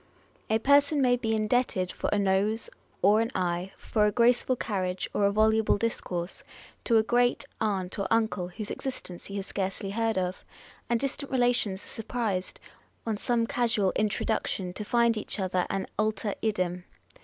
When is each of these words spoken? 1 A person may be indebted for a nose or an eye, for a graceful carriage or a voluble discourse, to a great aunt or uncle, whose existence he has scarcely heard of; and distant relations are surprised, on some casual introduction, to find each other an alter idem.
1 0.47 0.55
A 0.55 0.59
person 0.59 0.99
may 0.99 1.15
be 1.15 1.35
indebted 1.35 1.91
for 1.91 2.09
a 2.11 2.17
nose 2.17 2.71
or 3.03 3.21
an 3.21 3.29
eye, 3.35 3.71
for 3.77 4.07
a 4.07 4.11
graceful 4.11 4.55
carriage 4.55 5.07
or 5.13 5.25
a 5.25 5.31
voluble 5.31 5.77
discourse, 5.77 6.43
to 6.83 6.97
a 6.97 7.03
great 7.03 7.45
aunt 7.61 7.99
or 7.99 8.07
uncle, 8.09 8.47
whose 8.47 8.71
existence 8.71 9.25
he 9.25 9.35
has 9.35 9.45
scarcely 9.45 9.91
heard 9.91 10.17
of; 10.17 10.43
and 10.89 10.99
distant 10.99 11.31
relations 11.31 11.83
are 11.83 11.87
surprised, 11.87 12.59
on 13.05 13.15
some 13.15 13.45
casual 13.45 13.91
introduction, 13.95 14.73
to 14.73 14.83
find 14.83 15.15
each 15.17 15.39
other 15.39 15.67
an 15.69 15.85
alter 15.99 16.33
idem. 16.41 16.83